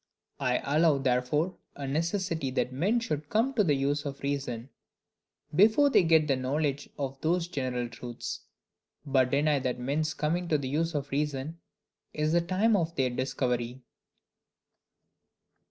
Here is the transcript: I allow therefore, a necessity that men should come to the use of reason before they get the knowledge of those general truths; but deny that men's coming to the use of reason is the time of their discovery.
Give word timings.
I 0.39 0.59
allow 0.63 0.97
therefore, 0.97 1.59
a 1.75 1.87
necessity 1.87 2.49
that 2.49 2.73
men 2.73 2.99
should 2.99 3.29
come 3.29 3.53
to 3.53 3.63
the 3.63 3.75
use 3.75 4.03
of 4.03 4.19
reason 4.21 4.71
before 5.55 5.91
they 5.91 6.01
get 6.01 6.27
the 6.27 6.35
knowledge 6.35 6.89
of 6.97 7.21
those 7.21 7.47
general 7.47 7.87
truths; 7.87 8.39
but 9.05 9.29
deny 9.29 9.59
that 9.59 9.77
men's 9.77 10.15
coming 10.15 10.47
to 10.47 10.57
the 10.57 10.69
use 10.69 10.95
of 10.95 11.11
reason 11.11 11.59
is 12.15 12.31
the 12.33 12.41
time 12.41 12.75
of 12.75 12.95
their 12.95 13.11
discovery. 13.11 13.83